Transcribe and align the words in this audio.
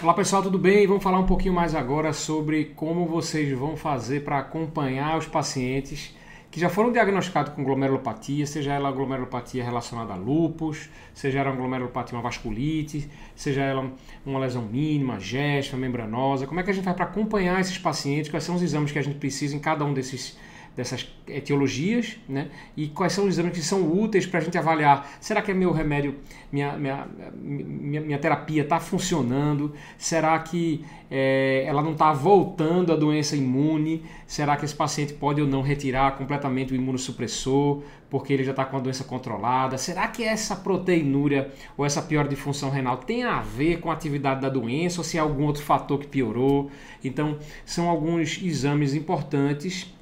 Olá 0.00 0.14
pessoal, 0.14 0.40
tudo 0.40 0.60
bem? 0.60 0.86
Vamos 0.86 1.02
falar 1.02 1.18
um 1.18 1.26
pouquinho 1.26 1.52
mais 1.52 1.74
agora 1.74 2.12
sobre 2.12 2.66
como 2.76 3.04
vocês 3.04 3.50
vão 3.58 3.76
fazer 3.76 4.22
para 4.22 4.38
acompanhar 4.38 5.18
os 5.18 5.26
pacientes 5.26 6.14
que 6.52 6.60
já 6.60 6.68
foram 6.68 6.92
diagnosticados 6.92 7.52
com 7.52 7.64
glomerulopatia, 7.64 8.46
seja 8.46 8.74
ela 8.74 8.92
glomerulopatia 8.92 9.64
relacionada 9.64 10.12
a 10.12 10.16
lupus, 10.16 10.88
seja 11.12 11.40
ela 11.40 11.50
glomerulopatia, 11.50 12.16
uma 12.16 12.22
vasculite, 12.22 13.10
seja 13.34 13.60
ela 13.62 13.90
uma 14.24 14.38
lesão 14.38 14.62
mínima, 14.62 15.18
gesta, 15.18 15.76
membranosa. 15.76 16.46
Como 16.46 16.60
é 16.60 16.62
que 16.62 16.70
a 16.70 16.74
gente 16.74 16.84
vai 16.84 16.94
para 16.94 17.06
acompanhar 17.06 17.60
esses 17.60 17.76
pacientes? 17.76 18.30
Quais 18.30 18.44
são 18.44 18.54
os 18.54 18.62
exames 18.62 18.92
que 18.92 19.00
a 19.00 19.02
gente 19.02 19.18
precisa 19.18 19.56
em 19.56 19.58
cada 19.58 19.84
um 19.84 19.92
desses 19.92 20.38
dessas 20.78 21.08
etiologias, 21.26 22.18
né? 22.28 22.52
E 22.76 22.86
quais 22.86 23.12
são 23.12 23.24
os 23.24 23.34
exames 23.34 23.52
que 23.52 23.64
são 23.64 23.82
úteis 24.00 24.24
para 24.24 24.38
a 24.38 24.42
gente 24.44 24.56
avaliar? 24.56 25.10
Será 25.20 25.42
que 25.42 25.50
é 25.50 25.54
meu 25.54 25.72
remédio, 25.72 26.14
minha, 26.52 26.78
minha, 26.78 27.04
minha, 27.34 28.00
minha 28.00 28.18
terapia 28.20 28.62
está 28.62 28.78
funcionando? 28.78 29.74
Será 29.98 30.38
que 30.38 30.84
é, 31.10 31.64
ela 31.66 31.82
não 31.82 31.94
está 31.94 32.12
voltando 32.12 32.92
à 32.92 32.96
doença 32.96 33.34
imune? 33.34 34.04
Será 34.24 34.56
que 34.56 34.64
esse 34.64 34.74
paciente 34.74 35.14
pode 35.14 35.42
ou 35.42 35.48
não 35.48 35.62
retirar 35.62 36.16
completamente 36.16 36.72
o 36.72 36.76
imunossupressor 36.76 37.82
porque 38.08 38.32
ele 38.32 38.44
já 38.44 38.52
está 38.52 38.64
com 38.64 38.76
a 38.76 38.80
doença 38.80 39.02
controlada? 39.02 39.76
Será 39.78 40.06
que 40.06 40.22
essa 40.22 40.54
proteinúria 40.54 41.50
ou 41.76 41.84
essa 41.84 42.00
pior 42.00 42.28
de 42.28 42.36
função 42.36 42.70
renal 42.70 42.98
tem 42.98 43.24
a 43.24 43.40
ver 43.40 43.80
com 43.80 43.90
a 43.90 43.94
atividade 43.94 44.40
da 44.40 44.48
doença 44.48 45.00
ou 45.00 45.04
se 45.04 45.18
é 45.18 45.20
algum 45.20 45.42
outro 45.42 45.64
fator 45.64 45.98
que 45.98 46.06
piorou? 46.06 46.70
Então, 47.02 47.36
são 47.66 47.88
alguns 47.88 48.40
exames 48.40 48.94
importantes 48.94 49.92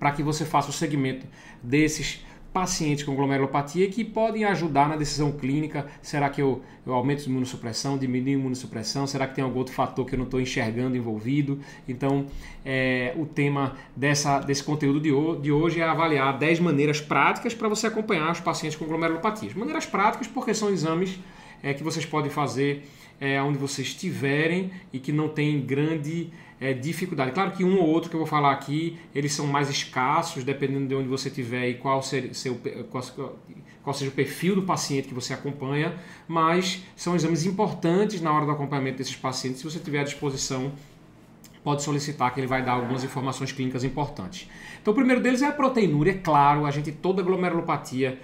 para 0.00 0.10
que 0.12 0.22
você 0.22 0.44
faça 0.44 0.70
o 0.70 0.72
segmento 0.72 1.26
desses 1.62 2.24
pacientes 2.52 3.04
com 3.04 3.14
glomerulopatia 3.14 3.88
que 3.88 4.04
podem 4.04 4.44
ajudar 4.44 4.88
na 4.88 4.96
decisão 4.96 5.30
clínica. 5.30 5.86
Será 6.02 6.28
que 6.28 6.42
eu, 6.42 6.62
eu 6.84 6.92
aumento 6.92 7.22
a 7.22 7.26
imunossupressão, 7.26 7.96
diminuo 7.96 8.28
a 8.28 8.32
imunossupressão? 8.32 9.06
Será 9.06 9.28
que 9.28 9.36
tem 9.36 9.44
algum 9.44 9.58
outro 9.58 9.72
fator 9.72 10.04
que 10.04 10.14
eu 10.14 10.18
não 10.18 10.24
estou 10.24 10.40
enxergando 10.40 10.96
envolvido? 10.96 11.60
Então, 11.86 12.26
é, 12.64 13.14
o 13.16 13.24
tema 13.24 13.76
dessa, 13.94 14.40
desse 14.40 14.64
conteúdo 14.64 15.00
de, 15.00 15.10
de 15.42 15.52
hoje 15.52 15.80
é 15.80 15.84
avaliar 15.84 16.36
10 16.38 16.60
maneiras 16.60 17.00
práticas 17.00 17.54
para 17.54 17.68
você 17.68 17.86
acompanhar 17.86 18.32
os 18.32 18.40
pacientes 18.40 18.76
com 18.76 18.84
glomerulopatias. 18.84 19.54
Maneiras 19.54 19.86
práticas 19.86 20.26
porque 20.26 20.52
são 20.52 20.70
exames 20.70 21.20
é, 21.62 21.72
que 21.72 21.84
vocês 21.84 22.04
podem 22.04 22.30
fazer 22.30 22.84
é, 23.20 23.40
onde 23.40 23.58
vocês 23.58 23.88
estiverem 23.88 24.72
e 24.92 24.98
que 24.98 25.12
não 25.12 25.28
tem 25.28 25.60
grande 25.60 26.30
é, 26.60 26.74
dificuldade. 26.74 27.32
Claro 27.32 27.52
que 27.52 27.64
um 27.64 27.78
ou 27.78 27.88
outro 27.88 28.10
que 28.10 28.14
eu 28.14 28.20
vou 28.20 28.26
falar 28.26 28.52
aqui, 28.52 28.98
eles 29.14 29.32
são 29.32 29.46
mais 29.46 29.70
escassos, 29.70 30.44
dependendo 30.44 30.86
de 30.86 30.94
onde 30.94 31.08
você 31.08 31.28
estiver 31.28 31.68
e 31.68 31.74
qual, 31.74 32.02
ser, 32.02 32.34
seu, 32.34 32.60
qual, 32.90 33.02
qual 33.82 33.94
seja 33.94 34.10
o 34.10 34.14
perfil 34.14 34.54
do 34.54 34.62
paciente 34.62 35.08
que 35.08 35.14
você 35.14 35.32
acompanha, 35.32 35.98
mas 36.28 36.82
são 36.94 37.16
exames 37.16 37.46
importantes 37.46 38.20
na 38.20 38.32
hora 38.32 38.44
do 38.44 38.52
acompanhamento 38.52 38.98
desses 38.98 39.16
pacientes. 39.16 39.60
Se 39.60 39.64
você 39.64 39.78
tiver 39.78 40.00
à 40.00 40.04
disposição, 40.04 40.70
pode 41.64 41.82
solicitar 41.82 42.32
que 42.34 42.40
ele 42.40 42.46
vai 42.46 42.62
dar 42.62 42.72
algumas 42.72 43.04
informações 43.04 43.52
clínicas 43.52 43.82
importantes. 43.82 44.48
Então, 44.80 44.92
o 44.92 44.94
primeiro 44.94 45.22
deles 45.22 45.40
é 45.40 45.46
a 45.46 45.52
proteinúria. 45.52 46.12
É 46.12 46.14
claro, 46.14 46.66
a 46.66 46.70
gente 46.70 46.92
toda 46.92 47.22
glomerulopatia 47.22 48.18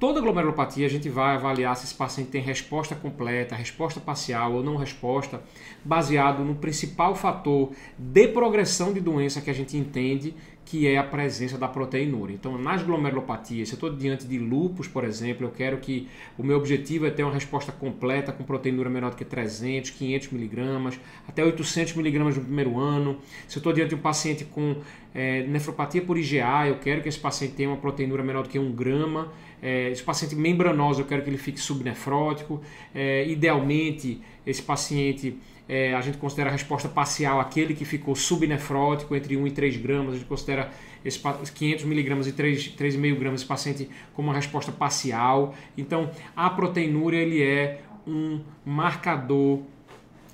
Toda 0.00 0.18
glomerulopatia 0.18 0.86
a 0.86 0.88
gente 0.88 1.10
vai 1.10 1.36
avaliar 1.36 1.76
se 1.76 1.84
esse 1.84 1.94
paciente 1.94 2.30
tem 2.30 2.40
resposta 2.40 2.94
completa, 2.94 3.54
resposta 3.54 4.00
parcial 4.00 4.54
ou 4.54 4.62
não 4.62 4.76
resposta, 4.76 5.42
baseado 5.84 6.42
no 6.42 6.54
principal 6.54 7.14
fator 7.14 7.70
de 7.98 8.28
progressão 8.28 8.94
de 8.94 9.00
doença 9.00 9.42
que 9.42 9.50
a 9.50 9.52
gente 9.52 9.76
entende 9.76 10.34
que 10.70 10.86
é 10.86 10.96
a 10.96 11.02
presença 11.02 11.58
da 11.58 11.66
proteinúria. 11.66 12.32
Então, 12.32 12.56
nas 12.56 12.80
glomerulopatias, 12.80 13.68
se 13.68 13.74
eu 13.74 13.76
estou 13.76 13.92
diante 13.92 14.24
de 14.24 14.38
lupus, 14.38 14.86
por 14.86 15.02
exemplo, 15.02 15.44
eu 15.44 15.50
quero 15.50 15.78
que 15.78 16.06
o 16.38 16.44
meu 16.44 16.56
objetivo 16.56 17.06
é 17.06 17.10
ter 17.10 17.24
uma 17.24 17.34
resposta 17.34 17.72
completa 17.72 18.30
com 18.30 18.44
proteinúria 18.44 18.88
menor 18.88 19.10
do 19.10 19.16
que 19.16 19.24
300, 19.24 19.90
500 19.90 20.28
miligramas, 20.28 21.00
até 21.26 21.44
800 21.44 21.94
miligramas 21.94 22.36
no 22.36 22.44
primeiro 22.44 22.78
ano. 22.78 23.18
Se 23.48 23.58
eu 23.58 23.60
estou 23.60 23.72
diante 23.72 23.88
de 23.88 23.94
um 23.96 23.98
paciente 23.98 24.44
com 24.44 24.76
é, 25.12 25.42
nefropatia 25.42 26.02
por 26.02 26.16
IgA, 26.16 26.68
eu 26.68 26.76
quero 26.76 27.02
que 27.02 27.08
esse 27.08 27.18
paciente 27.18 27.54
tenha 27.54 27.68
uma 27.68 27.78
proteinúria 27.78 28.24
menor 28.24 28.44
do 28.44 28.48
que 28.48 28.56
1 28.56 28.70
grama. 28.70 29.32
É, 29.60 29.90
esse 29.90 30.04
paciente 30.04 30.36
membranoso, 30.36 31.00
eu 31.00 31.04
quero 31.04 31.24
que 31.24 31.30
ele 31.30 31.36
fique 31.36 31.58
subnefrótico. 31.58 32.62
É, 32.94 33.26
idealmente, 33.26 34.20
esse 34.46 34.62
paciente 34.62 35.36
é, 35.72 35.94
a 35.94 36.00
gente 36.00 36.18
considera 36.18 36.48
a 36.48 36.52
resposta 36.52 36.88
parcial 36.88 37.38
aquele 37.38 37.74
que 37.74 37.84
ficou 37.84 38.16
subnefrótico 38.16 39.14
entre 39.14 39.36
1 39.36 39.46
e 39.46 39.50
3 39.52 39.76
gramas, 39.76 40.14
a 40.14 40.16
gente 40.16 40.26
considera 40.26 40.68
esse 41.04 41.20
500 41.54 41.84
miligramas 41.84 42.26
e 42.26 42.32
3,5 42.32 43.16
gramas 43.16 43.40
esse 43.42 43.48
paciente 43.48 43.88
como 44.12 44.28
uma 44.28 44.34
resposta 44.34 44.72
parcial. 44.72 45.54
Então, 45.78 46.10
a 46.34 46.50
proteinúria 46.50 47.18
ele 47.18 47.40
é 47.40 47.82
um 48.04 48.40
marcador 48.66 49.60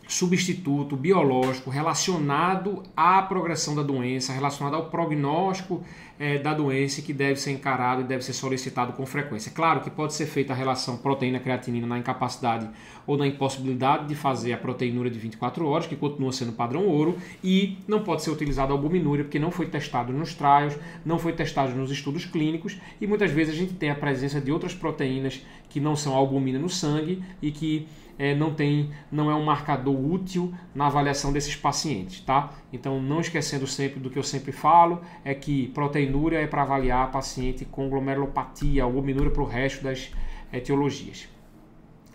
substituto 0.07 0.97
biológico 0.97 1.69
relacionado 1.69 2.83
à 2.97 3.21
progressão 3.23 3.75
da 3.75 3.83
doença, 3.83 4.33
relacionado 4.33 4.75
ao 4.75 4.87
prognóstico 4.87 5.83
é, 6.19 6.39
da 6.39 6.55
doença 6.55 7.03
que 7.03 7.13
deve 7.13 7.39
ser 7.39 7.51
encarado 7.51 8.01
e 8.01 8.05
deve 8.05 8.25
ser 8.25 8.33
solicitado 8.33 8.93
com 8.93 9.05
frequência. 9.05 9.53
Claro 9.53 9.81
que 9.81 9.91
pode 9.91 10.15
ser 10.15 10.27
feita 10.27 10.53
a 10.53 10.57
relação 10.57 10.97
proteína-creatinina 10.97 11.87
na 11.87 11.99
incapacidade 11.99 12.69
ou 13.07 13.17
na 13.17 13.27
impossibilidade 13.27 14.07
de 14.07 14.15
fazer 14.15 14.53
a 14.53 14.57
proteinúria 14.57 15.11
de 15.11 15.19
24 15.19 15.67
horas, 15.67 15.87
que 15.87 15.97
continua 15.97 16.33
sendo 16.33 16.53
padrão 16.53 16.87
ouro, 16.87 17.19
e 17.43 17.77
não 17.87 18.03
pode 18.03 18.23
ser 18.23 18.31
utilizada 18.31 18.73
a 18.73 18.75
albuminúria 18.75 19.25
porque 19.25 19.39
não 19.39 19.51
foi 19.51 19.67
testado 19.67 20.13
nos 20.13 20.35
trials, 20.35 20.77
não 21.05 21.19
foi 21.19 21.33
testado 21.33 21.75
nos 21.75 21.91
estudos 21.91 22.25
clínicos 22.25 22.79
e 23.01 23.07
muitas 23.07 23.31
vezes 23.31 23.55
a 23.55 23.57
gente 23.57 23.75
tem 23.75 23.91
a 23.91 23.95
presença 23.95 24.41
de 24.41 24.51
outras 24.51 24.75
proteínas 24.75 25.45
que 25.69 25.81
não 25.81 25.95
são 25.95 26.15
albumina 26.15 26.59
no 26.59 26.69
sangue 26.69 27.23
e 27.43 27.51
que 27.51 27.87
é, 28.19 28.35
não 28.35 28.55
tem, 28.55 28.91
não 29.11 29.31
é 29.31 29.35
um 29.35 29.45
marcador 29.45 29.95
útil 29.95 30.53
na 30.75 30.87
avaliação 30.87 31.33
desses 31.33 31.55
pacientes, 31.55 32.21
tá? 32.21 32.53
Então, 32.73 33.01
não 33.01 33.21
esquecendo 33.21 33.67
sempre 33.67 34.01
do 34.01 34.11
que 34.11 34.19
eu 34.19 34.23
sempre 34.23 34.53
falo, 34.53 35.01
é 35.25 35.35
que 35.35 35.69
proteinúria 35.69 36.39
é 36.39 36.47
para 36.47 36.63
avaliar 36.63 37.11
paciente 37.11 37.65
com 37.65 37.89
glomerulopatia, 37.89 38.83
albuminúria 38.85 39.31
para 39.31 39.43
o 39.43 39.47
resto 39.47 39.85
das 39.85 40.11
etiologias. 40.53 41.29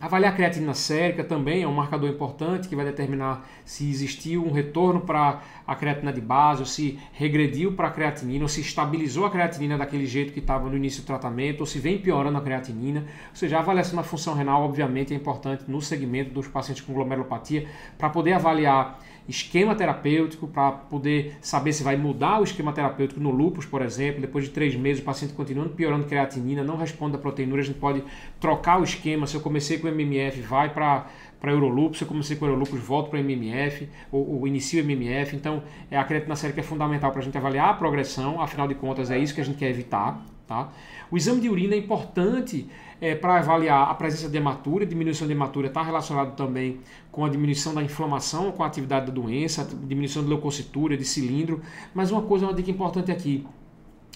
Avaliar 0.01 0.34
a 0.34 0.35
creatinina 0.35 0.73
sérica 0.73 1.23
também 1.23 1.61
é 1.61 1.67
um 1.67 1.73
marcador 1.73 2.09
importante 2.09 2.67
que 2.67 2.75
vai 2.75 2.84
determinar 2.84 3.47
se 3.63 3.88
existiu 3.88 4.44
um 4.44 4.51
retorno 4.51 5.01
para 5.01 5.44
a 5.66 5.75
creatina 5.75 6.11
de 6.11 6.22
base, 6.22 6.61
ou 6.61 6.66
se 6.66 6.99
regrediu 7.13 7.73
para 7.73 7.88
a 7.88 7.91
creatinina, 7.91 8.44
ou 8.44 8.49
se 8.49 8.61
estabilizou 8.61 9.25
a 9.25 9.29
creatinina 9.29 9.77
daquele 9.77 10.05
jeito 10.05 10.33
que 10.33 10.39
estava 10.39 10.69
no 10.69 10.75
início 10.75 11.01
do 11.03 11.05
tratamento, 11.05 11.61
ou 11.61 11.66
se 11.66 11.79
vem 11.79 11.97
piorando 11.97 12.38
a 12.38 12.41
creatinina. 12.41 13.01
Ou 13.29 13.35
seja, 13.35 13.57
a 13.57 13.59
avaliação 13.59 13.95
da 13.95 14.03
função 14.03 14.33
renal, 14.33 14.63
obviamente, 14.63 15.13
é 15.13 15.17
importante 15.17 15.66
no 15.67 15.81
segmento 15.81 16.31
dos 16.31 16.47
pacientes 16.47 16.83
com 16.83 16.94
glomerulopatia 16.94 17.67
para 17.97 18.09
poder 18.09 18.33
avaliar 18.33 18.99
esquema 19.27 19.75
terapêutico 19.75 20.47
para 20.47 20.72
poder 20.72 21.38
saber 21.41 21.73
se 21.73 21.83
vai 21.83 21.95
mudar 21.95 22.39
o 22.39 22.43
esquema 22.43 22.73
terapêutico 22.73 23.19
no 23.19 23.29
lupus, 23.29 23.66
por 23.66 23.81
exemplo. 23.81 24.22
Depois 24.22 24.45
de 24.45 24.51
três 24.51 24.75
meses, 24.75 25.01
o 25.01 25.05
paciente 25.05 25.33
continuando 25.33 25.69
piorando 25.69 26.05
creatinina, 26.05 26.63
não 26.63 26.78
responde 26.78 27.16
a 27.16 27.19
proteinúria, 27.19 27.63
a 27.63 27.66
gente 27.66 27.79
pode 27.79 28.03
trocar 28.39 28.79
o 28.79 28.83
esquema. 28.83 29.28
Se 29.28 29.35
eu 29.35 29.41
comecei 29.41 29.78
com 29.78 29.88
MMF, 29.88 30.41
vai 30.41 30.73
para 30.73 31.07
para 31.41 31.52
Eurolupus, 31.52 32.00
eu 32.00 32.07
comecei 32.07 32.38
com 32.38 32.46
Eurolupus, 32.46 32.79
volto 32.79 33.09
para 33.09 33.19
MMF, 33.19 33.90
ou, 34.12 34.38
ou 34.38 34.47
inicio 34.47 34.79
MMF. 34.79 35.35
Então, 35.35 35.63
é 35.90 35.97
a 35.97 36.03
creatina 36.03 36.35
séria 36.35 36.53
que 36.53 36.59
é 36.59 36.63
fundamental 36.63 37.12
para 37.12 37.19
a 37.19 37.24
gente 37.24 37.35
avaliar 37.35 37.69
a 37.69 37.74
progressão, 37.74 38.40
afinal 38.40 38.68
de 38.68 38.75
contas, 38.75 39.09
é 39.09 39.18
isso 39.18 39.34
que 39.34 39.41
a 39.41 39.44
gente 39.44 39.57
quer 39.57 39.69
evitar. 39.69 40.24
Tá? 40.47 40.69
O 41.09 41.18
exame 41.18 41.41
de 41.41 41.50
urina 41.50 41.74
é 41.74 41.78
importante 41.78 42.68
é, 43.00 43.16
para 43.16 43.40
avaliar 43.40 43.90
a 43.90 43.94
presença 43.96 44.29
de 44.29 44.38
hematúria. 44.38 44.85
Diminuição 44.85 45.25
de 45.25 45.34
hematúria 45.34 45.69
está 45.69 45.81
relacionado 45.81 46.35
também 46.35 46.81
com 47.12 47.25
a 47.25 47.29
diminuição 47.29 47.73
da 47.73 47.81
inflamação, 47.81 48.52
com 48.52 48.62
a 48.62 48.68
atividade 48.68 49.08
da 49.08 49.13
doença, 49.13 49.68
diminuição 49.84 50.22
de 50.23 50.29
leucocitura, 50.29 50.96
de 50.96 51.06
cilindro. 51.06 51.62
Mas 51.94 52.12
uma 52.12 52.22
coisa, 52.22 52.46
uma 52.46 52.53
dica 52.53 52.69
importante 52.69 53.12
aqui. 53.12 53.47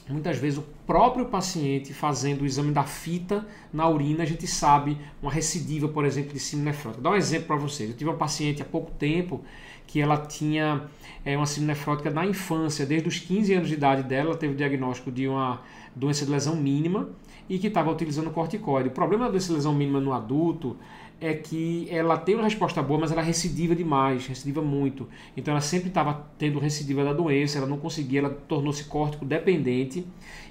Muitas 0.07 0.37
vezes 0.37 0.59
o 0.59 0.63
próprio 0.85 1.25
paciente 1.25 1.91
fazendo 1.91 2.43
o 2.43 2.45
exame 2.45 2.71
da 2.71 2.83
fita 2.83 3.45
na 3.73 3.89
urina, 3.89 4.21
a 4.21 4.25
gente 4.25 4.45
sabe 4.45 4.97
uma 5.19 5.31
recidiva, 5.31 5.87
por 5.87 6.05
exemplo, 6.05 6.31
de 6.31 6.39
síndrome 6.39 6.71
nefrótica. 6.71 7.01
Dar 7.01 7.11
um 7.11 7.15
exemplo 7.15 7.47
para 7.47 7.55
vocês. 7.55 7.89
Eu 7.89 7.95
tive 7.95 8.09
uma 8.09 8.17
paciente 8.17 8.61
há 8.61 8.65
pouco 8.65 8.91
tempo 8.91 9.41
que 9.87 9.99
ela 9.99 10.17
tinha 10.17 10.83
é, 11.25 11.35
uma 11.35 11.47
síndrome 11.47 11.73
nefrótica 11.73 12.11
na 12.11 12.23
infância, 12.23 12.85
desde 12.85 13.07
os 13.07 13.17
15 13.17 13.53
anos 13.55 13.67
de 13.67 13.73
idade 13.73 14.03
dela, 14.03 14.29
ela 14.29 14.37
teve 14.37 14.53
o 14.53 14.55
diagnóstico 14.55 15.11
de 15.11 15.27
uma 15.27 15.61
doença 15.95 16.23
de 16.23 16.31
lesão 16.31 16.55
mínima 16.55 17.09
e 17.49 17.57
que 17.57 17.67
estava 17.67 17.91
utilizando 17.91 18.29
corticoide. 18.29 18.89
O 18.89 18.91
problema 18.91 19.25
da 19.25 19.31
doença 19.31 19.47
de 19.47 19.53
lesão 19.53 19.73
mínima 19.73 19.99
no 19.99 20.13
adulto 20.13 20.77
é 21.19 21.33
que 21.33 21.87
ela 21.89 22.17
tem 22.17 22.35
uma 22.35 22.43
resposta 22.43 22.81
boa, 22.81 22.99
mas 22.99 23.11
ela 23.11 23.21
recidiva 23.21 23.75
demais, 23.75 24.27
recidiva 24.27 24.61
muito. 24.61 25.07
Então 25.35 25.51
ela 25.53 25.61
sempre 25.61 25.87
estava 25.87 26.27
tendo 26.37 26.59
recidiva 26.59 27.03
da 27.03 27.13
doença, 27.13 27.57
ela 27.57 27.67
não 27.67 27.77
conseguia, 27.77 28.19
ela 28.19 28.29
tornou-se 28.29 28.83
córtico 28.85 29.25
dependente 29.25 30.05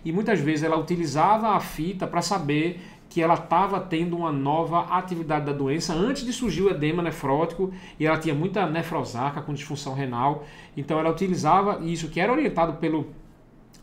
e 0.04 0.12
muitas 0.12 0.40
vezes 0.40 0.64
ela 0.64 0.76
utilizava 0.76 1.50
a 1.50 1.60
fita 1.60 2.06
para 2.06 2.22
saber 2.22 2.80
que 3.08 3.22
ela 3.22 3.34
estava 3.34 3.78
tendo 3.78 4.16
uma 4.16 4.32
nova 4.32 4.80
atividade 4.96 5.46
da 5.46 5.52
doença 5.52 5.92
antes 5.94 6.24
de 6.24 6.32
surgir 6.32 6.62
o 6.62 6.70
edema 6.70 7.02
nefrótico 7.02 7.72
e 8.00 8.06
ela 8.06 8.18
tinha 8.18 8.34
muita 8.34 8.66
nefrosarca 8.66 9.40
com 9.40 9.54
disfunção 9.54 9.94
renal. 9.94 10.44
Então 10.76 10.98
ela 10.98 11.10
utilizava 11.10 11.80
isso 11.84 12.08
que 12.08 12.18
era 12.18 12.32
orientado 12.32 12.74
pelo 12.74 13.06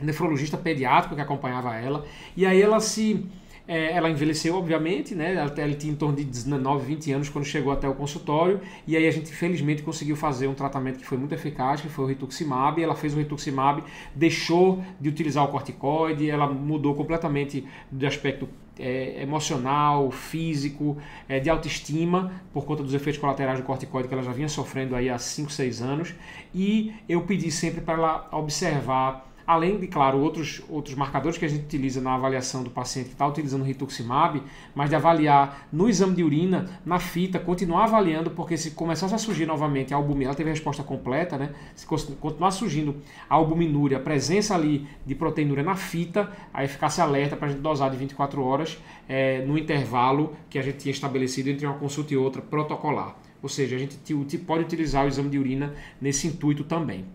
nefrologista 0.01 0.57
pediátrico 0.57 1.15
que 1.15 1.21
acompanhava 1.21 1.75
ela 1.75 2.03
e 2.35 2.45
aí 2.45 2.61
ela 2.61 2.79
se 2.79 3.25
é, 3.71 3.94
ela 3.94 4.09
envelheceu, 4.09 4.57
obviamente, 4.57 5.15
né? 5.15 5.31
Ela, 5.33 5.53
ela 5.56 5.73
tinha 5.73 5.94
em 5.94 5.95
torno 5.95 6.18
de 6.18 6.25
19, 6.25 6.85
20 6.85 7.13
anos 7.13 7.29
quando 7.29 7.45
chegou 7.45 7.71
até 7.71 7.88
o 7.88 7.95
consultório. 7.95 8.59
E 8.85 8.97
aí 8.97 9.07
a 9.07 9.12
gente, 9.12 9.31
felizmente, 9.31 9.81
conseguiu 9.81 10.18
fazer 10.18 10.47
um 10.47 10.53
tratamento 10.53 11.00
que 11.00 11.06
foi 11.06 11.18
muito 11.18 11.33
eficaz, 11.33 11.79
que 11.79 11.88
foi 11.88 12.03
o 12.03 12.07
rituximab. 12.09 12.83
Ela 12.83 12.95
fez 12.95 13.13
o 13.13 13.18
rituximab, 13.18 13.81
deixou 14.13 14.83
de 15.00 15.07
utilizar 15.07 15.45
o 15.45 15.47
corticoide, 15.47 16.29
ela 16.29 16.47
mudou 16.47 16.94
completamente 16.95 17.65
de 17.89 18.06
aspecto 18.06 18.50
é, 18.77 19.23
emocional, 19.23 20.12
físico, 20.12 20.97
é, 21.29 21.39
de 21.39 21.50
autoestima, 21.50 22.29
por 22.51 22.65
conta 22.65 22.83
dos 22.83 22.94
efeitos 22.94 23.21
colaterais 23.21 23.57
do 23.57 23.65
corticoide 23.65 24.09
que 24.09 24.13
ela 24.13 24.24
já 24.24 24.33
vinha 24.33 24.50
sofrendo 24.50 24.97
aí 24.97 25.09
há 25.09 25.17
5, 25.17 25.50
6 25.50 25.81
anos. 25.81 26.13
E 26.53 26.94
eu 27.07 27.21
pedi 27.21 27.50
sempre 27.50 27.79
para 27.79 27.94
ela 27.94 28.27
observar 28.33 29.30
além 29.51 29.77
de, 29.77 29.86
claro, 29.86 30.18
outros, 30.19 30.62
outros 30.69 30.95
marcadores 30.95 31.38
que 31.38 31.44
a 31.44 31.48
gente 31.48 31.65
utiliza 31.65 32.00
na 32.00 32.13
avaliação 32.13 32.63
do 32.63 32.69
paciente 32.69 33.07
que 33.07 33.13
está 33.13 33.27
utilizando 33.27 33.63
rituximab, 33.63 34.42
mas 34.74 34.89
de 34.89 34.95
avaliar 34.95 35.68
no 35.74 35.89
exame 35.89 36.15
de 36.15 36.24
urina, 36.24 36.69
na 36.86 37.00
fita, 37.00 37.38
continuar 37.38 37.83
avaliando, 37.83 38.31
porque 38.31 38.56
se 38.56 38.71
começasse 38.71 39.13
a 39.13 39.18
surgir 39.18 39.45
novamente 39.45 39.94
a 39.94 39.98
albumina, 39.98 40.30
ela 40.30 40.36
teve 40.36 40.50
a 40.50 40.53
resposta 40.53 40.83
completa, 40.83 41.38
né? 41.38 41.53
Se 41.75 41.86
continuar 41.86 42.51
surgindo 42.51 42.95
a 43.30 43.36
albuminúria, 43.36 43.98
a 43.98 44.00
presença 44.00 44.56
ali 44.56 44.88
de 45.06 45.15
proteinúria 45.15 45.63
na 45.63 45.75
fita, 45.75 46.31
aí 46.53 46.69
ficasse 46.69 47.01
alerta 47.01 47.36
para 47.36 47.50
a 47.50 47.51
gente 47.51 47.62
dosar 47.62 47.92
de 47.92 47.98
24 47.98 48.42
horas 48.42 48.81
é, 49.09 49.44
no 49.45 49.57
intervalo 49.57 50.33
que 50.50 50.57
a 50.57 50.62
gente 50.62 50.77
tinha 50.77 50.94
estabelecido 50.94 51.50
entre 51.50 51.65
uma 51.65 51.75
consulta 51.75 52.13
e 52.13 52.18
outra 52.18 52.42
protocolar. 52.42 53.18
Ou 53.44 53.50
seja, 53.50 53.75
a 53.75 53.80
gente 53.80 53.98
pode 54.38 54.63
utilizar 54.63 55.03
o 55.03 55.09
exame 55.09 55.30
de 55.30 55.38
urina 55.38 55.74
nesse 56.00 56.27
intuito 56.27 56.63
também. 56.63 57.06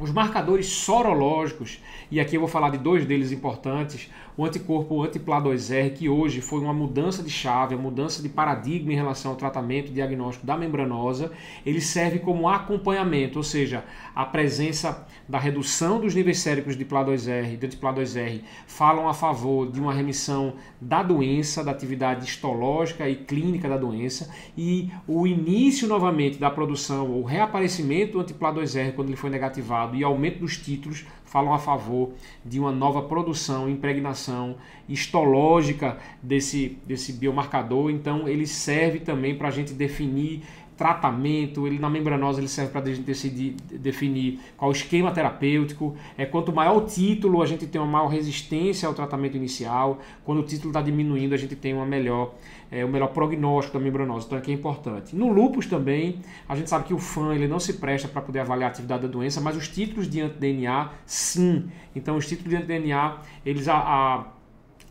Os 0.00 0.10
marcadores 0.10 0.66
sorológicos, 0.66 1.78
e 2.10 2.18
aqui 2.18 2.34
eu 2.34 2.40
vou 2.40 2.48
falar 2.48 2.70
de 2.70 2.78
dois 2.78 3.04
deles 3.04 3.32
importantes, 3.32 4.10
o 4.34 4.46
anticorpo 4.46 5.02
anti-PLA2R, 5.04 5.92
que 5.92 6.08
hoje 6.08 6.40
foi 6.40 6.60
uma 6.60 6.72
mudança 6.72 7.22
de 7.22 7.28
chave, 7.28 7.74
uma 7.74 7.82
mudança 7.82 8.22
de 8.22 8.28
paradigma 8.30 8.94
em 8.94 8.96
relação 8.96 9.32
ao 9.32 9.36
tratamento 9.36 9.92
diagnóstico 9.92 10.46
da 10.46 10.56
membranosa, 10.56 11.30
ele 11.66 11.82
serve 11.82 12.20
como 12.20 12.48
acompanhamento, 12.48 13.38
ou 13.38 13.42
seja, 13.42 13.84
a 14.14 14.24
presença 14.24 15.06
da 15.28 15.38
redução 15.38 16.00
dos 16.00 16.14
níveis 16.14 16.38
séricos 16.38 16.78
de 16.78 16.84
PLA2R, 16.86 17.58
de 17.58 17.66
anti-PLA2R, 17.66 18.40
falam 18.66 19.06
a 19.06 19.12
favor 19.12 19.70
de 19.70 19.78
uma 19.78 19.92
remissão 19.92 20.54
da 20.80 21.02
doença, 21.02 21.62
da 21.62 21.72
atividade 21.72 22.24
histológica 22.24 23.06
e 23.06 23.16
clínica 23.16 23.68
da 23.68 23.76
doença, 23.76 24.34
e 24.56 24.90
o 25.06 25.26
início 25.26 25.86
novamente 25.86 26.38
da 26.38 26.50
produção, 26.50 27.20
o 27.20 27.22
reaparecimento 27.22 28.12
do 28.12 28.20
anti-PLA2R 28.20 28.94
quando 28.94 29.08
ele 29.08 29.16
foi 29.16 29.28
negativado 29.28 29.89
e 29.96 30.04
aumento 30.04 30.40
dos 30.40 30.56
títulos 30.56 31.04
falam 31.24 31.54
a 31.54 31.58
favor 31.58 32.12
de 32.44 32.58
uma 32.58 32.72
nova 32.72 33.02
produção, 33.02 33.68
impregnação 33.68 34.56
histológica 34.88 35.96
desse, 36.20 36.76
desse 36.84 37.12
biomarcador. 37.12 37.90
Então, 37.90 38.28
ele 38.28 38.46
serve 38.46 38.98
também 38.98 39.36
para 39.36 39.46
a 39.46 39.50
gente 39.52 39.72
definir 39.72 40.42
tratamento, 40.80 41.66
ele 41.66 41.78
na 41.78 41.90
membranosa 41.90 42.40
ele 42.40 42.48
serve 42.48 42.72
para 42.72 42.80
a 42.80 42.86
gente 42.86 43.02
decidir, 43.02 43.54
definir 43.70 44.40
qual 44.56 44.70
o 44.70 44.72
esquema 44.72 45.12
terapêutico. 45.12 45.94
É, 46.16 46.24
quanto 46.24 46.54
maior 46.54 46.78
o 46.78 46.86
título, 46.86 47.42
a 47.42 47.46
gente 47.46 47.66
tem 47.66 47.78
uma 47.78 47.86
maior 47.98 48.06
resistência 48.06 48.88
ao 48.88 48.94
tratamento 48.94 49.36
inicial. 49.36 49.98
Quando 50.24 50.38
o 50.38 50.42
título 50.42 50.70
está 50.70 50.80
diminuindo, 50.80 51.34
a 51.34 51.36
gente 51.36 51.54
tem 51.54 51.74
uma 51.74 51.84
melhor, 51.84 52.32
é, 52.72 52.82
um 52.82 52.88
melhor 52.88 53.08
prognóstico 53.08 53.76
da 53.76 53.84
membranosa. 53.84 54.24
Então 54.24 54.38
aqui 54.38 54.52
é 54.52 54.54
importante. 54.54 55.14
No 55.14 55.30
lupus 55.30 55.66
também, 55.66 56.20
a 56.48 56.56
gente 56.56 56.70
sabe 56.70 56.86
que 56.86 56.94
o 56.94 56.98
FAN 56.98 57.34
ele 57.34 57.46
não 57.46 57.60
se 57.60 57.74
presta 57.74 58.08
para 58.08 58.22
poder 58.22 58.38
avaliar 58.38 58.70
a 58.70 58.72
atividade 58.72 59.02
da 59.02 59.08
doença, 59.08 59.38
mas 59.38 59.58
os 59.58 59.68
títulos 59.68 60.08
de 60.08 60.22
anti-DNA, 60.22 60.92
sim. 61.04 61.70
Então 61.94 62.16
os 62.16 62.26
títulos 62.26 62.48
de 62.48 62.56
anti-DNA, 62.56 63.18
eles 63.44 63.68
a, 63.68 63.76
a 63.76 64.24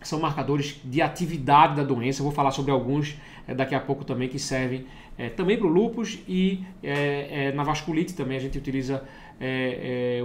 são 0.01 0.19
marcadores 0.19 0.79
de 0.83 1.01
atividade 1.01 1.75
da 1.75 1.83
doença. 1.83 2.21
Eu 2.21 2.25
vou 2.25 2.33
falar 2.33 2.51
sobre 2.51 2.71
alguns 2.71 3.17
é, 3.47 3.53
daqui 3.53 3.75
a 3.75 3.79
pouco 3.79 4.03
também 4.03 4.29
que 4.29 4.39
servem 4.39 4.85
é, 5.17 5.29
também 5.29 5.57
para 5.57 5.67
o 5.67 5.69
lupus 5.69 6.19
e 6.27 6.63
é, 6.81 7.51
na 7.51 7.63
vasculite 7.63 8.13
também 8.13 8.37
a 8.37 8.39
gente 8.39 8.57
utiliza 8.57 9.03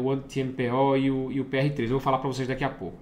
o 0.03 0.11
anti-MPO 0.11 0.97
e 0.97 1.11
o, 1.11 1.31
e 1.31 1.41
o 1.41 1.44
PR3. 1.44 1.82
Eu 1.82 1.88
vou 1.91 2.00
falar 2.00 2.19
para 2.19 2.29
vocês 2.29 2.49
daqui 2.49 2.65
a 2.65 2.69
pouco. 2.69 2.99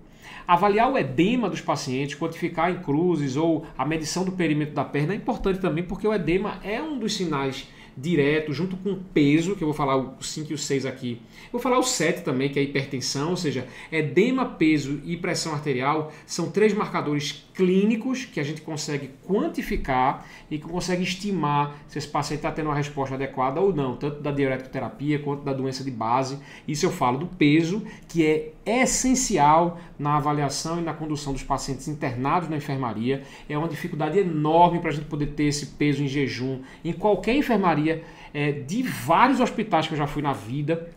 Avaliar 0.46 0.90
o 0.90 0.98
edema 0.98 1.48
dos 1.48 1.62
pacientes, 1.62 2.18
quantificar 2.18 2.70
em 2.70 2.80
cruzes 2.80 3.36
ou 3.36 3.64
a 3.78 3.84
medição 3.86 4.24
do 4.24 4.32
perímetro 4.32 4.74
da 4.74 4.84
perna 4.84 5.14
é 5.14 5.16
importante 5.16 5.58
também 5.58 5.82
porque 5.82 6.06
o 6.06 6.12
edema 6.12 6.58
é 6.62 6.82
um 6.82 6.98
dos 6.98 7.14
sinais 7.14 7.66
direto, 7.96 8.52
junto 8.52 8.76
com 8.76 8.94
peso, 8.94 9.56
que 9.56 9.62
eu 9.62 9.68
vou 9.68 9.74
falar 9.74 9.96
o 9.96 10.22
5 10.22 10.50
e 10.50 10.54
o 10.54 10.58
6 10.58 10.86
aqui. 10.86 11.20
Vou 11.50 11.60
falar 11.60 11.78
o 11.78 11.82
7 11.82 12.22
também, 12.22 12.48
que 12.48 12.58
é 12.58 12.62
hipertensão, 12.62 13.30
ou 13.30 13.36
seja, 13.36 13.66
edema, 13.90 14.44
peso 14.44 15.00
e 15.04 15.16
pressão 15.16 15.52
arterial 15.52 16.12
são 16.26 16.50
três 16.50 16.72
marcadores 16.72 17.44
clínicos 17.54 18.24
que 18.24 18.40
a 18.40 18.42
gente 18.42 18.60
consegue 18.60 19.10
quantificar 19.26 20.26
e 20.50 20.58
que 20.58 20.64
consegue 20.64 21.02
estimar 21.02 21.76
se 21.86 21.98
esse 21.98 22.08
paciente 22.08 22.38
está 22.38 22.50
tendo 22.50 22.66
uma 22.66 22.74
resposta 22.74 23.14
adequada 23.14 23.60
ou 23.60 23.74
não, 23.74 23.96
tanto 23.96 24.20
da 24.20 24.30
diureticoterapia 24.30 25.18
quanto 25.18 25.42
da 25.42 25.52
doença 25.52 25.84
de 25.84 25.90
base. 25.90 26.38
Isso 26.66 26.86
eu 26.86 26.90
falo 26.90 27.18
do 27.18 27.26
peso, 27.26 27.82
que 28.08 28.24
é 28.24 28.52
essencial 28.64 29.78
na 29.98 30.16
avaliação 30.16 30.78
e 30.78 30.82
na 30.82 30.94
condução 30.94 31.32
dos 31.32 31.42
pacientes 31.42 31.88
internados 31.88 32.48
na 32.48 32.56
enfermaria. 32.56 33.22
É 33.48 33.56
uma 33.56 33.68
dificuldade 33.68 34.18
enorme 34.18 34.80
para 34.80 34.90
a 34.90 34.92
gente 34.92 35.06
poder 35.06 35.28
ter 35.28 35.44
esse 35.44 35.66
peso 35.66 36.02
em 36.02 36.08
jejum 36.08 36.60
em 36.84 36.92
qualquer 36.92 37.34
enfermaria 37.34 38.02
é, 38.32 38.52
de 38.52 38.82
vários 38.82 39.40
hospitais 39.40 39.86
que 39.86 39.94
eu 39.94 39.98
já 39.98 40.06
fui 40.06 40.22
na 40.22 40.32
vida 40.32 40.90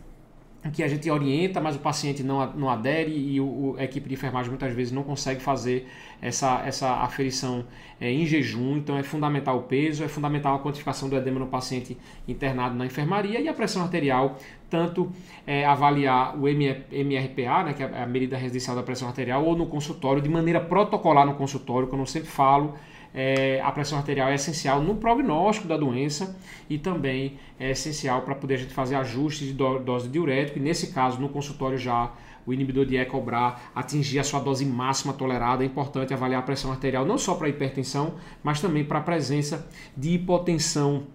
que 0.71 0.81
a 0.81 0.87
gente 0.87 1.09
orienta, 1.09 1.61
mas 1.61 1.75
o 1.75 1.79
paciente 1.79 2.23
não, 2.23 2.53
não 2.53 2.69
adere 2.69 3.11
e 3.11 3.39
o, 3.39 3.75
a 3.77 3.83
equipe 3.83 4.07
de 4.07 4.15
enfermagem 4.15 4.49
muitas 4.49 4.73
vezes 4.73 4.91
não 4.91 5.03
consegue 5.03 5.41
fazer 5.41 5.87
essa, 6.21 6.63
essa 6.65 6.89
aferição 6.95 7.65
é, 7.99 8.11
em 8.11 8.25
jejum. 8.25 8.77
Então 8.77 8.97
é 8.97 9.03
fundamental 9.03 9.57
o 9.57 9.63
peso, 9.63 10.03
é 10.03 10.07
fundamental 10.07 10.55
a 10.55 10.59
quantificação 10.59 11.07
do 11.07 11.15
edema 11.15 11.39
no 11.39 11.47
paciente 11.47 11.97
internado 12.27 12.75
na 12.75 12.85
enfermaria 12.85 13.39
e 13.39 13.47
a 13.47 13.53
pressão 13.53 13.83
arterial, 13.83 14.37
tanto 14.69 15.11
é, 15.45 15.65
avaliar 15.65 16.35
o 16.35 16.47
MRPA, 16.47 17.63
né, 17.63 17.73
que 17.73 17.83
é 17.83 18.03
a 18.03 18.07
medida 18.07 18.35
residencial 18.35 18.75
da 18.75 18.83
pressão 18.83 19.07
arterial, 19.07 19.45
ou 19.45 19.55
no 19.55 19.67
consultório, 19.67 20.21
de 20.21 20.29
maneira 20.29 20.59
protocolar 20.59 21.25
no 21.25 21.35
consultório, 21.35 21.87
como 21.87 22.01
eu 22.01 22.07
sempre 22.07 22.29
falo 22.29 22.73
é, 23.15 23.61
a 23.61 23.71
pressão 23.71 23.97
arterial 23.97 24.27
é 24.27 24.35
essencial 24.35 24.81
no 24.81 24.95
prognóstico 24.95 25.69
da 25.69 25.77
doença 25.77 26.37
e 26.69 26.77
também 26.77 27.39
é 27.57 27.71
essencial 27.71 28.23
para 28.23 28.35
poder 28.35 28.55
a 28.55 28.57
gente 28.57 28.73
fazer 28.73 28.95
ajustes 28.95 29.47
de 29.47 29.53
dose 29.53 30.07
de 30.07 30.11
diurético 30.11 30.59
e 30.59 30.61
nesse 30.61 30.87
caso 30.87 31.21
no 31.21 31.29
consultório 31.29 31.77
já 31.77 32.11
o 32.45 32.53
inibidor 32.53 32.85
de 32.85 32.97
ECOBRA 32.97 33.55
atingir 33.73 34.19
a 34.19 34.23
sua 34.23 34.41
dose 34.41 34.65
máxima 34.65 35.13
tolerada. 35.13 35.63
É 35.63 35.65
importante 35.65 36.13
avaliar 36.13 36.41
a 36.41 36.43
pressão 36.43 36.71
arterial 36.71 37.05
não 37.05 37.17
só 37.17 37.35
para 37.35 37.47
hipertensão, 37.47 38.15
mas 38.43 38.59
também 38.59 38.83
para 38.83 38.99
a 38.99 39.01
presença 39.01 39.67
de 39.95 40.11
hipotensão 40.11 41.07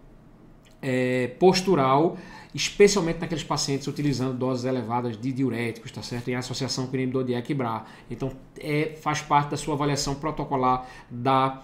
é, 0.82 1.28
postural, 1.38 2.16
especialmente 2.54 3.20
naqueles 3.20 3.44
pacientes 3.44 3.86
utilizando 3.86 4.36
doses 4.36 4.64
elevadas 4.64 5.16
de 5.16 5.30
diuréticos, 5.30 5.92
tá 5.92 6.02
certo? 6.02 6.28
Em 6.28 6.34
associação 6.34 6.86
com 6.86 6.94
o 6.94 6.96
inibidor 6.96 7.24
de 7.24 7.34
ECOBRA. 7.34 7.84
Então, 8.10 8.32
é, 8.58 8.96
faz 9.00 9.20
parte 9.20 9.50
da 9.50 9.56
sua 9.58 9.74
avaliação 9.74 10.14
protocolar 10.14 10.88
da 11.08 11.62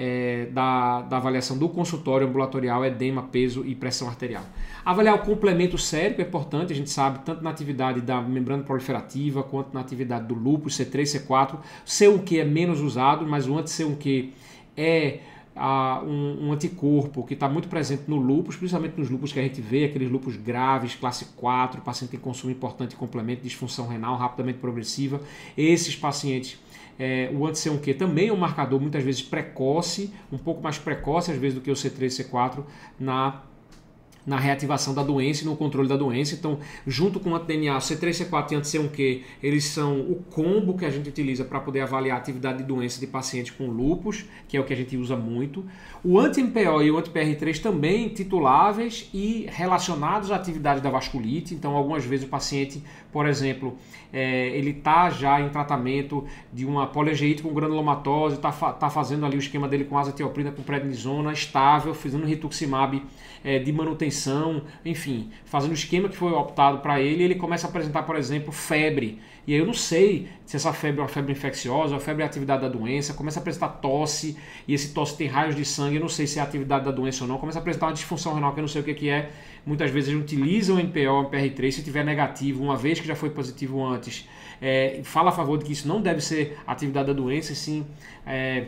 é, 0.00 0.46
da, 0.52 1.02
da, 1.02 1.16
avaliação 1.16 1.58
do 1.58 1.68
consultório 1.68 2.28
ambulatorial, 2.28 2.84
edema, 2.84 3.24
peso 3.24 3.66
e 3.66 3.74
pressão 3.74 4.06
arterial. 4.06 4.44
Avaliar 4.84 5.16
o 5.16 5.18
complemento 5.18 5.76
sérico 5.76 6.20
é 6.20 6.24
importante, 6.24 6.72
a 6.72 6.76
gente 6.76 6.88
sabe, 6.88 7.18
tanto 7.24 7.42
na 7.42 7.50
atividade 7.50 8.00
da 8.00 8.22
membrana 8.22 8.62
proliferativa 8.62 9.42
quanto 9.42 9.74
na 9.74 9.80
atividade 9.80 10.26
do 10.26 10.34
lúpus, 10.34 10.78
C3, 10.78 11.02
C4. 11.02 11.56
C1Q 11.84 12.38
é 12.38 12.44
menos 12.44 12.80
usado, 12.80 13.26
mas 13.26 13.48
o 13.48 13.58
anti-C1Q 13.58 14.28
é 14.76 15.18
a, 15.56 16.00
um, 16.06 16.46
um, 16.46 16.52
anticorpo 16.52 17.24
que 17.24 17.34
está 17.34 17.48
muito 17.48 17.66
presente 17.66 18.04
no 18.06 18.18
lúpus, 18.18 18.54
principalmente 18.54 18.96
nos 18.96 19.10
lúpus 19.10 19.32
que 19.32 19.40
a 19.40 19.42
gente 19.42 19.60
vê, 19.60 19.86
aqueles 19.86 20.08
lúpus 20.08 20.36
graves, 20.36 20.94
classe 20.94 21.24
4, 21.36 21.82
paciente 21.82 22.14
em 22.14 22.20
consumo 22.20 22.52
importante 22.52 22.90
de 22.90 22.96
complemento, 22.96 23.42
disfunção 23.42 23.88
renal 23.88 24.16
rapidamente 24.16 24.60
progressiva. 24.60 25.20
Esses 25.56 25.96
pacientes 25.96 26.56
é, 26.98 27.30
o 27.32 27.46
anti-C1Q 27.46 27.96
também 27.96 28.28
é 28.28 28.32
um 28.32 28.36
marcador 28.36 28.80
muitas 28.80 29.02
vezes 29.04 29.22
precoce, 29.22 30.12
um 30.32 30.38
pouco 30.38 30.62
mais 30.62 30.78
precoce 30.78 31.30
às 31.30 31.38
vezes 31.38 31.54
do 31.54 31.60
que 31.60 31.70
o 31.70 31.74
C3 31.74 32.02
e 32.02 32.24
C4 32.24 32.64
na 32.98 33.42
na 34.28 34.38
reativação 34.38 34.92
da 34.92 35.02
doença 35.02 35.42
e 35.42 35.46
no 35.46 35.56
controle 35.56 35.88
da 35.88 35.96
doença. 35.96 36.34
Então, 36.34 36.58
junto 36.86 37.18
com 37.18 37.30
o 37.30 37.34
anti-DNA, 37.34 37.78
C3C4 37.78 38.52
e 38.52 38.54
anti-C1Q, 38.56 39.22
eles 39.42 39.64
são 39.64 40.00
o 40.00 40.22
combo 40.30 40.76
que 40.76 40.84
a 40.84 40.90
gente 40.90 41.08
utiliza 41.08 41.46
para 41.46 41.58
poder 41.58 41.80
avaliar 41.80 42.18
a 42.18 42.20
atividade 42.20 42.58
de 42.58 42.64
doença 42.64 43.00
de 43.00 43.06
pacientes 43.06 43.52
com 43.52 43.68
lupus, 43.68 44.26
que 44.46 44.54
é 44.54 44.60
o 44.60 44.64
que 44.64 44.72
a 44.74 44.76
gente 44.76 44.98
usa 44.98 45.16
muito. 45.16 45.64
O 46.04 46.18
anti-MPO 46.18 46.82
e 46.82 46.90
o 46.90 46.98
anti-PR3 46.98 47.58
também 47.62 48.10
tituláveis 48.10 49.08
e 49.14 49.46
relacionados 49.48 50.30
à 50.30 50.36
atividade 50.36 50.82
da 50.82 50.90
vasculite. 50.90 51.54
Então, 51.54 51.74
algumas 51.74 52.04
vezes 52.04 52.26
o 52.26 52.28
paciente, 52.28 52.82
por 53.10 53.26
exemplo, 53.26 53.78
é, 54.12 54.48
ele 54.48 54.70
está 54.70 55.08
já 55.08 55.40
em 55.40 55.48
tratamento 55.48 56.26
de 56.52 56.66
uma 56.66 56.86
poliangeite 56.86 57.42
com 57.42 57.54
granulomatose, 57.54 58.36
está 58.36 58.52
tá 58.52 58.90
fazendo 58.90 59.24
ali 59.24 59.36
o 59.36 59.38
esquema 59.38 59.66
dele 59.66 59.84
com 59.84 59.96
azatioprina, 59.96 60.52
com 60.52 60.62
prednisona, 60.62 61.32
estável, 61.32 61.94
fazendo 61.94 62.26
rituximab 62.26 63.02
é, 63.42 63.58
de 63.58 63.72
manutenção 63.72 64.17
hipertensão, 64.18 64.62
enfim, 64.84 65.30
fazendo 65.44 65.70
o 65.70 65.74
esquema 65.74 66.08
que 66.08 66.16
foi 66.16 66.32
optado 66.32 66.78
para 66.78 67.00
ele, 67.00 67.22
ele 67.22 67.34
começa 67.36 67.66
a 67.66 67.70
apresentar, 67.70 68.02
por 68.02 68.16
exemplo, 68.16 68.52
febre. 68.52 69.20
E 69.46 69.54
aí 69.54 69.60
eu 69.60 69.66
não 69.66 69.72
sei 69.72 70.28
se 70.44 70.56
essa 70.56 70.72
febre 70.72 71.00
é 71.00 71.02
uma 71.02 71.08
febre 71.08 71.32
infecciosa, 71.32 71.94
uma 71.94 72.00
febre 72.00 72.22
é 72.22 72.26
atividade 72.26 72.62
da 72.62 72.68
doença, 72.68 73.14
começa 73.14 73.38
a 73.38 73.40
apresentar 73.40 73.68
tosse, 73.68 74.36
e 74.66 74.74
esse 74.74 74.92
tosse 74.92 75.16
tem 75.16 75.26
raios 75.26 75.56
de 75.56 75.64
sangue, 75.64 75.96
eu 75.96 76.00
não 76.00 76.08
sei 76.08 76.26
se 76.26 76.38
é 76.38 76.42
atividade 76.42 76.84
da 76.84 76.90
doença 76.90 77.24
ou 77.24 77.28
não, 77.28 77.38
começa 77.38 77.58
a 77.58 77.60
apresentar 77.60 77.86
uma 77.86 77.94
disfunção 77.94 78.34
renal 78.34 78.52
que 78.52 78.58
eu 78.58 78.62
não 78.62 78.68
sei 78.68 78.82
o 78.82 78.84
que, 78.84 79.08
é. 79.08 79.30
Muitas 79.64 79.90
vezes 79.90 80.10
eles 80.10 80.22
utilizam 80.22 80.76
o 80.76 80.78
MPO, 80.78 80.98
o 80.98 81.30
MPR3, 81.30 81.70
se 81.70 81.82
tiver 81.82 82.04
negativo, 82.04 82.62
uma 82.62 82.76
vez 82.76 83.00
que 83.00 83.06
já 83.06 83.14
foi 83.14 83.30
positivo 83.30 83.84
antes, 83.84 84.28
é, 84.60 85.00
fala 85.04 85.30
a 85.30 85.32
favor 85.32 85.56
de 85.56 85.64
que 85.64 85.72
isso 85.72 85.88
não 85.88 86.00
deve 86.00 86.20
ser 86.20 86.58
atividade 86.66 87.06
da 87.06 87.12
doença, 87.14 87.52
e 87.52 87.56
sim 87.56 87.86
é, 88.26 88.66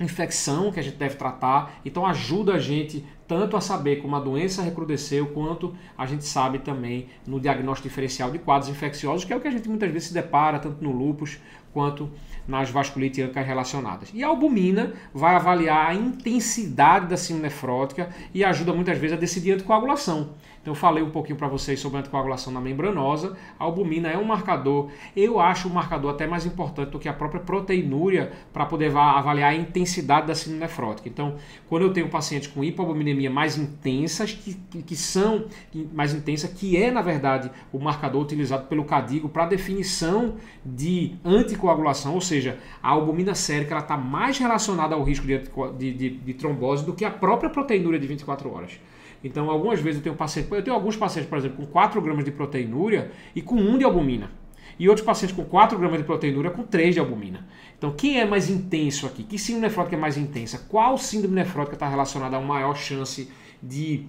infecção 0.00 0.72
que 0.72 0.80
a 0.80 0.82
gente 0.82 0.96
deve 0.96 1.14
tratar. 1.16 1.80
Então 1.84 2.06
ajuda 2.06 2.54
a 2.54 2.58
gente 2.58 3.04
tanto 3.30 3.56
a 3.56 3.60
saber 3.60 4.02
como 4.02 4.16
a 4.16 4.18
doença 4.18 4.60
recrudesceu, 4.60 5.24
quanto 5.28 5.72
a 5.96 6.04
gente 6.04 6.24
sabe 6.24 6.58
também 6.58 7.06
no 7.24 7.38
diagnóstico 7.38 7.88
diferencial 7.88 8.28
de 8.28 8.40
quadros 8.40 8.68
infecciosos, 8.68 9.24
que 9.24 9.32
é 9.32 9.36
o 9.36 9.40
que 9.40 9.46
a 9.46 9.52
gente 9.52 9.68
muitas 9.68 9.88
vezes 9.88 10.08
se 10.08 10.14
depara, 10.14 10.58
tanto 10.58 10.82
no 10.82 10.90
lúpus 10.90 11.38
quanto 11.72 12.10
nas 12.46 12.70
vasculites 12.70 13.24
relacionadas. 13.34 14.10
E 14.12 14.24
a 14.24 14.28
albumina 14.28 14.92
vai 15.14 15.36
avaliar 15.36 15.90
a 15.90 15.94
intensidade 15.94 17.06
da 17.06 17.16
síndrome 17.16 17.44
nefrótica 17.44 18.10
e 18.34 18.44
ajuda 18.44 18.72
muitas 18.72 18.98
vezes 18.98 19.16
a 19.16 19.20
decidir 19.20 19.52
anticoagulação. 19.52 20.30
Então 20.60 20.72
eu 20.72 20.76
falei 20.76 21.02
um 21.02 21.10
pouquinho 21.10 21.38
para 21.38 21.48
vocês 21.48 21.80
sobre 21.80 21.96
a 21.96 22.00
anticoagulação 22.00 22.52
na 22.52 22.60
membranosa. 22.60 23.34
A 23.58 23.64
albumina 23.64 24.08
é 24.10 24.18
um 24.18 24.24
marcador, 24.24 24.90
eu 25.16 25.40
acho 25.40 25.68
um 25.68 25.72
marcador 25.72 26.12
até 26.12 26.26
mais 26.26 26.44
importante 26.44 26.90
do 26.90 26.98
que 26.98 27.08
a 27.08 27.14
própria 27.14 27.40
proteinúria 27.40 28.32
para 28.52 28.66
poder 28.66 28.94
avaliar 28.94 29.52
a 29.52 29.54
intensidade 29.56 30.26
da 30.26 30.34
síndrome 30.34 30.60
nefrótica. 30.60 31.08
Então, 31.08 31.36
quando 31.66 31.82
eu 31.84 31.92
tenho 31.94 32.10
pacientes 32.10 32.48
com 32.48 32.62
hipoalbuminemia 32.62 33.30
mais 33.30 33.56
intensas, 33.56 34.32
que, 34.32 34.54
que 34.82 34.96
são 34.96 35.46
mais 35.94 36.12
intensa, 36.12 36.46
que 36.46 36.76
é 36.76 36.90
na 36.90 37.00
verdade 37.00 37.50
o 37.72 37.78
marcador 37.78 38.22
utilizado 38.22 38.66
pelo 38.66 38.84
CADIGO 38.84 39.30
para 39.30 39.46
definição 39.46 40.34
de 40.62 41.14
anticoagulação, 41.24 41.59
ou 41.66 42.20
seja, 42.20 42.58
a 42.82 42.90
albumina 42.90 43.34
sérica 43.34 43.78
está 43.78 43.96
mais 43.96 44.38
relacionada 44.38 44.94
ao 44.94 45.02
risco 45.02 45.26
de, 45.26 45.38
de, 45.78 45.92
de, 45.92 46.10
de 46.10 46.34
trombose 46.34 46.84
do 46.84 46.92
que 46.92 47.04
a 47.04 47.10
própria 47.10 47.50
proteinúria 47.50 47.98
de 47.98 48.06
24 48.06 48.52
horas. 48.52 48.80
Então, 49.22 49.50
algumas 49.50 49.80
vezes 49.80 49.98
eu 49.98 50.04
tenho 50.04 50.16
paciente, 50.16 50.50
eu 50.50 50.62
tenho 50.62 50.74
alguns 50.74 50.96
pacientes, 50.96 51.28
por 51.28 51.38
exemplo, 51.38 51.58
com 51.58 51.66
4 51.70 52.00
gramas 52.00 52.24
de 52.24 52.30
proteinúria 52.30 53.10
e 53.34 53.42
com 53.42 53.56
1 53.56 53.78
de 53.78 53.84
albumina. 53.84 54.30
E 54.78 54.88
outros 54.88 55.06
pacientes 55.06 55.36
com 55.36 55.44
4 55.44 55.78
gramas 55.78 55.98
de 55.98 56.04
proteinúria 56.04 56.50
com 56.50 56.62
3 56.62 56.94
de 56.94 57.00
albumina. 57.00 57.46
Então, 57.76 57.92
quem 57.92 58.18
é 58.18 58.24
mais 58.24 58.48
intenso 58.48 59.06
aqui? 59.06 59.22
Que 59.22 59.38
síndrome 59.38 59.66
nefrótica 59.66 59.96
é 59.96 59.98
mais 59.98 60.16
intensa? 60.16 60.66
Qual 60.68 60.96
síndrome 60.96 61.34
nefrótica 61.34 61.76
está 61.76 61.86
relacionada 61.86 62.36
a 62.36 62.38
uma 62.38 62.54
maior 62.54 62.74
chance 62.74 63.30
de 63.62 64.06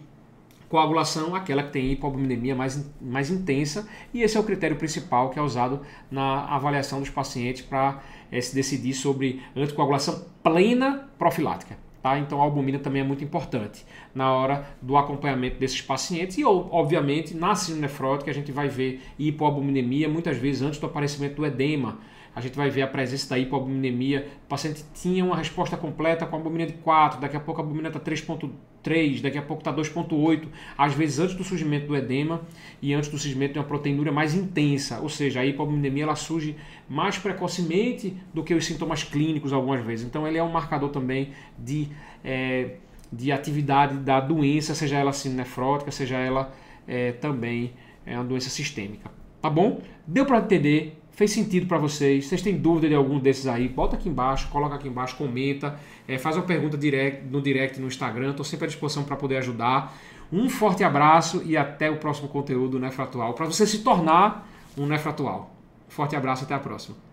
coagulação? 0.71 1.35
Aquela 1.35 1.61
que 1.61 1.73
tem 1.73 1.91
hipoalbuminemia 1.91 2.55
mais, 2.55 2.89
mais 3.01 3.29
intensa. 3.29 3.87
E 4.13 4.21
esse 4.23 4.37
é 4.37 4.39
o 4.39 4.43
critério 4.43 4.77
principal 4.77 5.29
que 5.29 5.37
é 5.37 5.41
usado 5.41 5.81
na 6.09 6.45
avaliação 6.45 7.01
dos 7.01 7.09
pacientes 7.09 7.61
para 7.61 8.01
é, 8.31 8.39
se 8.39 8.55
decidir 8.55 8.93
sobre 8.93 9.41
anticoagulação 9.55 10.25
plena 10.41 11.09
profilática. 11.19 11.77
Tá? 12.01 12.17
Então 12.17 12.41
a 12.41 12.43
albumina 12.43 12.79
também 12.79 13.01
é 13.01 13.05
muito 13.05 13.23
importante 13.23 13.85
na 14.15 14.33
hora 14.33 14.65
do 14.81 14.97
acompanhamento 14.97 15.59
desses 15.59 15.81
pacientes 15.81 16.37
e, 16.37 16.43
obviamente, 16.43 17.35
na 17.35 17.53
síndrome 17.53 17.81
nefrótica 17.81 18.31
a 18.31 18.33
gente 18.33 18.51
vai 18.51 18.67
ver 18.67 19.01
hipoalbuminemia 19.19 20.09
muitas 20.09 20.37
vezes 20.37 20.63
antes 20.63 20.79
do 20.79 20.87
aparecimento 20.87 21.35
do 21.35 21.45
edema 21.45 21.99
a 22.35 22.41
gente 22.41 22.55
vai 22.55 22.69
ver 22.69 22.81
a 22.81 22.87
presença 22.87 23.29
da 23.29 23.37
hipoalbuminemia. 23.37 24.27
O 24.45 24.47
paciente 24.47 24.83
tinha 24.93 25.23
uma 25.23 25.35
resposta 25.35 25.75
completa 25.75 26.25
com 26.25 26.35
a 26.35 26.39
albumina 26.39 26.65
de 26.65 26.73
4, 26.73 27.19
daqui 27.19 27.35
a 27.35 27.39
pouco 27.39 27.61
a 27.61 27.63
albumina 27.63 27.89
está 27.89 27.99
3.3, 27.99 29.21
daqui 29.21 29.37
a 29.37 29.41
pouco 29.41 29.61
está 29.61 29.73
2.8, 29.73 30.47
às 30.77 30.93
vezes 30.93 31.19
antes 31.19 31.35
do 31.35 31.43
surgimento 31.43 31.87
do 31.87 31.95
edema 31.95 32.41
e 32.81 32.93
antes 32.93 33.09
do 33.09 33.17
surgimento 33.17 33.53
de 33.53 33.59
uma 33.59 33.65
proteinúria 33.65 34.11
mais 34.11 34.33
intensa, 34.33 34.99
ou 34.99 35.09
seja, 35.09 35.41
a 35.41 35.45
hipoalbuminemia 35.45 36.03
ela 36.03 36.15
surge 36.15 36.55
mais 36.87 37.17
precocemente 37.17 38.15
do 38.33 38.43
que 38.43 38.53
os 38.53 38.65
sintomas 38.65 39.03
clínicos 39.03 39.51
algumas 39.51 39.85
vezes. 39.85 40.05
Então 40.05 40.27
ele 40.27 40.37
é 40.37 40.43
um 40.43 40.51
marcador 40.51 40.89
também 40.89 41.31
de, 41.59 41.89
é, 42.23 42.75
de 43.11 43.31
atividade 43.31 43.97
da 43.97 44.21
doença, 44.21 44.73
seja 44.73 44.97
ela 44.97 45.09
assim 45.09 45.29
nefrótica, 45.29 45.91
seja 45.91 46.17
ela 46.17 46.53
é, 46.87 47.11
também 47.11 47.73
é 48.05 48.15
uma 48.15 48.23
doença 48.23 48.49
sistêmica. 48.49 49.20
Tá 49.41 49.49
bom? 49.49 49.81
Deu 50.05 50.25
para 50.25 50.39
entender 50.39 51.01
Fez 51.11 51.31
sentido 51.31 51.67
para 51.67 51.77
vocês? 51.77 52.25
Vocês 52.25 52.41
têm 52.41 52.57
dúvida 52.57 52.87
de 52.87 52.95
algum 52.95 53.19
desses 53.19 53.45
aí? 53.45 53.67
Bota 53.67 53.97
aqui 53.97 54.07
embaixo, 54.07 54.47
coloca 54.47 54.75
aqui 54.75 54.87
embaixo, 54.87 55.17
comenta, 55.17 55.77
é, 56.07 56.17
faz 56.17 56.37
uma 56.37 56.45
pergunta 56.45 56.77
direct, 56.77 57.25
no 57.25 57.41
direct 57.41 57.79
no 57.79 57.87
Instagram. 57.87 58.31
Estou 58.31 58.45
sempre 58.45 58.65
à 58.65 58.67
disposição 58.67 59.03
para 59.03 59.17
poder 59.17 59.37
ajudar. 59.37 59.93
Um 60.31 60.49
forte 60.49 60.83
abraço 60.83 61.43
e 61.45 61.57
até 61.57 61.91
o 61.91 61.97
próximo 61.97 62.29
conteúdo 62.29 62.79
Nefratual 62.79 63.33
para 63.33 63.45
você 63.45 63.67
se 63.67 63.83
tornar 63.83 64.47
um 64.77 64.85
Nefratual. 64.85 65.53
Forte 65.89 66.15
abraço, 66.15 66.45
até 66.45 66.55
a 66.55 66.59
próxima. 66.59 67.10